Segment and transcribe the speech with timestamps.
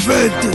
[0.00, 0.48] vivente.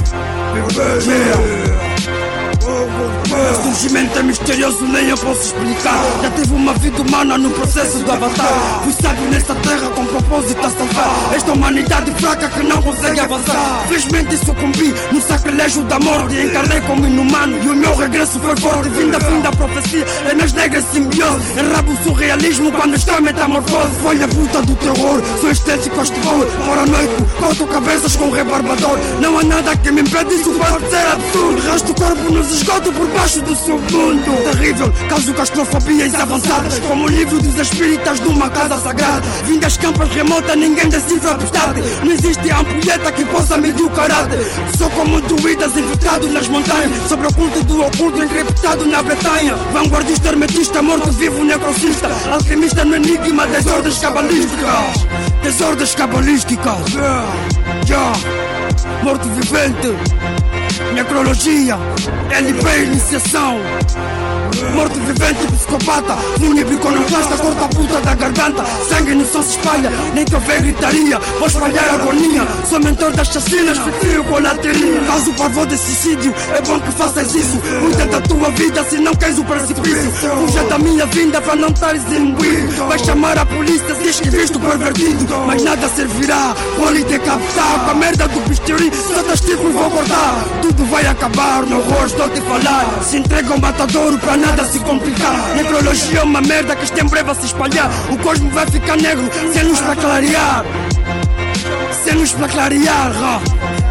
[2.68, 6.04] O surgimento é misterioso, nem eu posso explicar.
[6.24, 8.82] Já tive uma vida humana no processo do avatar.
[8.84, 11.36] Fui sábio nesta terra com propósito a salvar.
[11.36, 13.86] Esta humanidade fraca que não consegue avançar.
[13.88, 16.36] Felizmente sucumbi no sacrilégio da morte.
[16.40, 18.90] Encarnei como inumano e o meu regresso foi forte.
[18.90, 21.60] Vinda fim da profecia, é nas negras simbiose.
[21.60, 23.96] Enrabo o surrealismo quando estou em metamorfose.
[24.02, 27.26] Foi a puta do terror, sou estético, estivou paranoico.
[27.40, 28.98] Corto cabeças com rebarbador.
[29.22, 31.68] Não há nada que me impede, isso pode ser absurdo.
[31.70, 34.32] Rasto o corpo nos esgoto por baixo do submundo.
[34.52, 36.80] Terrível, causo claustrofobias avançadas.
[36.80, 39.22] Como o livro dos espíritas de uma casa sagrada.
[39.46, 41.82] Vim das campas remotas, ninguém decifra a verdade.
[42.04, 44.40] Não existe ampulheta que possa medir o caráter.
[44.78, 47.08] Sou como druidas infiltrados nas montanhas.
[47.08, 49.56] Sobre o culto do oculto encriptado na Bretanha.
[49.74, 52.10] Vanguardista, hermetista, morto-vivo, necrocista.
[52.32, 55.06] Alquimista no enigma das ordens cabalísticas.
[55.44, 56.94] Das ordens cabalísticas.
[56.94, 57.26] Yeah,
[57.88, 58.18] yeah.
[59.04, 60.45] Morto-vivente.
[60.94, 61.78] Necrologia,
[62.30, 63.60] LP, iniciação.
[64.74, 68.64] Morto vivente, psicopata, fúnebre iconoclasta, corta a puta da garganta.
[68.90, 71.20] Sangue no som se espalha, nem que houver gritaria.
[71.40, 75.02] Vou espalhar agonia, sou mentor das chacinas, fitio com lateria.
[75.08, 77.58] Caso pavor de suicídio, é bom que faças isso.
[77.82, 80.12] Cuida da tua vida se não queres o precipício.
[80.12, 82.86] Fuja da minha vinda para não estares imbuído.
[82.88, 85.26] Vai chamar a polícia, diz que visto pervertido.
[85.48, 87.86] Mas nada servirá, vou lhe decapitar.
[87.86, 90.36] Com a merda do bisturi, só das tipos vou cortar.
[90.76, 93.02] Tudo vai acabar, no horror estou te falar.
[93.02, 95.56] Se entrega ao matadouro para nada se complicar.
[95.56, 97.90] Necrologia é uma merda que está em breve a se espalhar.
[98.12, 100.66] O cosmo vai ficar negro, sem luz para clarear.
[102.04, 103.12] Sem luz para clarear,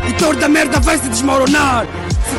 [0.06, 1.86] e toda a merda vai se desmoronar.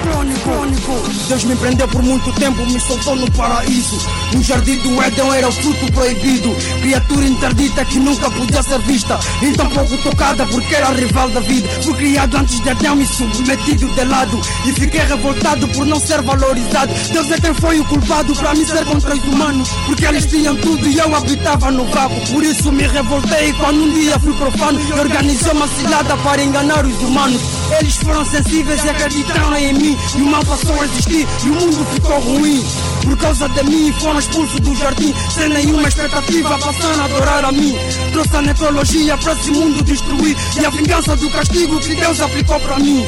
[0.06, 0.92] Ciclônico,
[1.28, 3.98] Deus me prendeu por muito tempo, me soltou no paraíso.
[4.34, 6.56] No jardim do Éden era o fruto proibido.
[6.82, 9.20] Criatura interdita que nunca podia ser vista.
[9.42, 11.68] Então pouco tocada porque era rival da vida.
[11.82, 14.40] Fui criado antes de Adão e submetido de lado.
[14.66, 16.94] E fiquei revoltado por não ser valorizado.
[17.12, 19.70] Deus é quem foi o culpado para me ser contra os humanos.
[19.88, 22.20] Porque eles tinham tudo e eu habitava no vácuo.
[22.32, 24.80] Por isso me revoltei quando um dia fui profano.
[24.80, 27.42] E organizei uma cilada para enganar os humanos.
[27.80, 29.98] Eles foram sensíveis e acreditaram em mim.
[30.16, 32.64] E o mal passou a existir e o mundo ficou ruim.
[33.04, 35.14] Por causa de mim foram expulsos do jardim.
[35.34, 37.76] Sem nenhuma expectativa, passaram a adorar a mim.
[38.12, 40.38] Trouxe a necrologia para esse mundo destruir.
[40.60, 43.06] E a vingança do castigo que Deus aplicou para mim.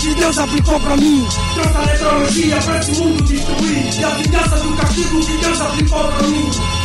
[0.00, 1.26] Que Deus aplicou para mim.
[1.54, 4.00] Trouxe a necrologia para esse mundo destruir.
[4.00, 6.81] E a vingança do castigo que Deus aplicou para mim.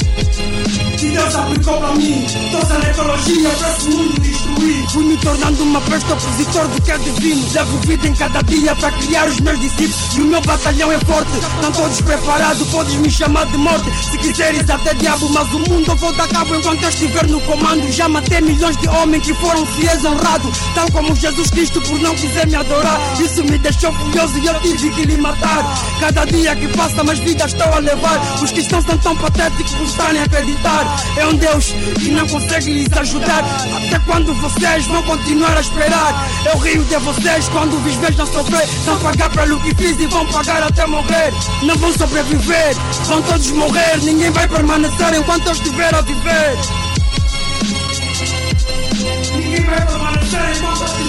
[0.98, 4.90] Que Deus aplicou para mim Toda a necrologia para esse mundo destruir.
[4.90, 7.48] Fui me tornando uma peste opositor do que é divino.
[7.54, 10.16] Levo vida em cada dia para criar os meus discípulos.
[10.16, 11.32] E o meu batalhão é forte.
[11.38, 13.92] Estão todos preparados, podes me chamar de morte.
[14.10, 17.42] Se quiseres até diabo, mas o mundo eu vou dar cabo enquanto eu estiver no
[17.42, 17.92] comando.
[17.92, 20.58] Já matei milhões de homens que foram fiéis honrados.
[20.74, 23.00] Tal como Jesus Cristo por não quiser me adorar.
[23.22, 25.64] Isso me deixou furioso e eu tive que lhe matar.
[26.00, 28.20] Cada dia que passa mais vidas estou a levar.
[28.42, 31.04] Os cristãos são tão patéticos por estarem podem é acreditar.
[31.18, 31.66] É um Deus
[32.00, 33.44] que não consegue lhes ajudar.
[33.76, 36.28] Até quando vocês vão continuar a esperar?
[36.46, 38.66] Eu rio de vocês quando vos vejo a sofrer.
[38.86, 41.34] Vão pagar pelo que fiz e vão pagar até morrer.
[41.64, 42.76] Não vão sobreviver,
[43.06, 43.98] vão todos morrer.
[44.04, 46.58] Ninguém vai permanecer enquanto eu estiver a viver.
[49.36, 51.07] Ninguém vai permanecer enquanto eu estiver a viver.